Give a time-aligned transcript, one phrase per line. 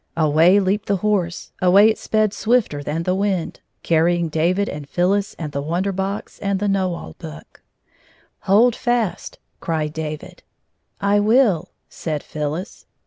[0.17, 1.51] Away leaped the horse.
[1.61, 6.39] Away it sped swifter than the wind, carrying David and PhyUis and the Wonder Box
[6.39, 7.61] and the Know All Book."
[8.47, 10.41] Hold fast!" cried David.
[10.99, 12.87] "I will," said Phyllis.